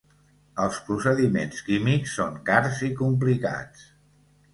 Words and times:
Els 0.61 0.77
procediments 0.85 1.59
químics 1.67 2.15
són 2.21 2.39
cars 2.47 2.81
i 2.89 2.89
complicats. 3.03 3.85